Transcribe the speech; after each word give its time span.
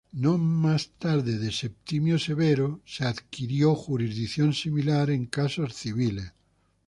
No 0.13 0.39
más 0.39 0.87
tarde 0.97 1.37
de 1.37 1.51
Septimio 1.51 2.17
Severo 2.17 2.81
adquirió 3.01 3.75
jurisdicción 3.75 4.51
similar 4.55 5.11
en 5.11 5.27
casos 5.27 5.75
civiles. 5.75 6.33